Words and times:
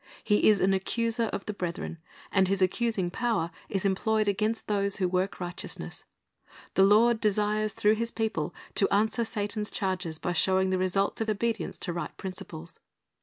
He 0.23 0.49
is 0.49 0.59
an 0.59 0.73
accuser 0.73 1.25
of 1.25 1.45
the 1.45 1.53
brethren, 1.53 1.99
and 2.31 2.47
his 2.47 2.59
accusing 2.59 3.11
power 3.11 3.51
is 3.69 3.85
employed 3.85 4.27
against 4.27 4.65
those 4.65 4.95
who 4.95 5.07
work 5.07 5.39
righteousness. 5.39 6.05
The 6.73 6.81
Lord 6.81 7.21
desires 7.21 7.73
through 7.73 7.93
His 7.97 8.09
people 8.09 8.51
to 8.73 8.89
answer 8.89 9.23
Satan's 9.23 9.69
charges 9.69 10.17
by 10.17 10.33
showing 10.33 10.71
the 10.71 10.79
results 10.79 11.21
of 11.21 11.29
obedience 11.29 11.77
to 11.77 11.93
right 11.93 12.17
principles. 12.17 12.79